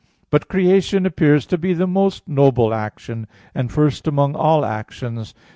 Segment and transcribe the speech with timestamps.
[0.31, 5.35] But creation appears to be the most noble action, and first among all actions.